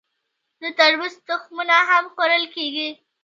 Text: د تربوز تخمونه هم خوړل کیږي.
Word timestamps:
د 0.61 0.63
تربوز 0.77 1.13
تخمونه 1.27 1.77
هم 1.89 2.05
خوړل 2.13 2.43
کیږي. 2.55 2.89